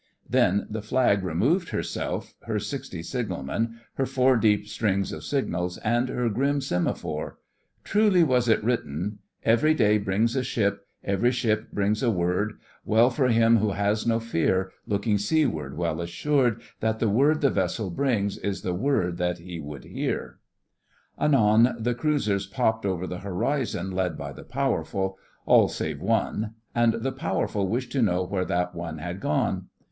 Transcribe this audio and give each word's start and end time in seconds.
Then 0.27 0.65
the 0.67 0.81
Flag 0.81 1.23
removed 1.23 1.69
herself, 1.69 2.33
her 2.45 2.57
sixty 2.57 3.03
signalmen, 3.03 3.79
her 3.97 4.07
four 4.07 4.35
deep 4.35 4.67
strings 4.67 5.11
of 5.11 5.23
signals, 5.23 5.77
and 5.77 6.09
her 6.09 6.27
grim 6.27 6.59
semaphore. 6.59 7.37
Truly 7.83 8.23
was 8.23 8.49
it 8.49 8.63
written: 8.63 9.19
'Every 9.43 9.75
day 9.75 9.99
brings 9.99 10.35
a 10.35 10.41
ship, 10.43 10.87
Every 11.03 11.29
ship 11.31 11.71
brings 11.71 12.01
a 12.01 12.09
word, 12.09 12.53
Well 12.83 13.11
for 13.11 13.27
him 13.27 13.57
who 13.57 13.73
has 13.73 14.07
no 14.07 14.19
fear 14.19 14.71
Looking 14.87 15.19
seaward, 15.19 15.77
well 15.77 16.01
assured 16.01 16.63
That 16.79 16.97
the 16.97 17.07
word 17.07 17.41
the 17.41 17.51
vessel 17.51 17.91
brings 17.91 18.39
Is 18.39 18.63
the 18.63 18.73
word 18.73 19.17
that 19.17 19.37
he 19.37 19.59
would 19.59 19.83
hear.' 19.83 20.39
Anon 21.19 21.75
the 21.77 21.93
cruisers 21.93 22.47
popped 22.47 22.87
over 22.87 23.05
the 23.05 23.19
horizon, 23.19 23.91
led 23.91 24.17
by 24.17 24.33
the 24.33 24.43
Powerful—all 24.45 25.67
save 25.67 26.01
one—and 26.01 26.93
the 26.93 27.11
Powerful 27.11 27.67
wished 27.67 27.91
to 27.91 28.01
know 28.01 28.23
where 28.23 28.45
that 28.45 28.73
one 28.73 28.97
had 28.97 29.19
gone. 29.19 29.67